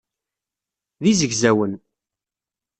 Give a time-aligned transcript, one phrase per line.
[1.01, 1.73] D izegzawen.